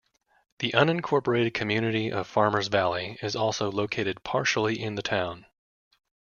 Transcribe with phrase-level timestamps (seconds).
[0.57, 5.45] The unincorporated community of Farmers Valley is also located partially in the town.